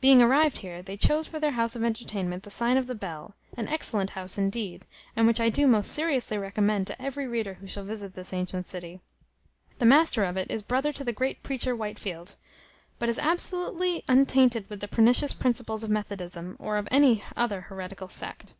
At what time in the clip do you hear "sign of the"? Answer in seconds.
2.50-2.94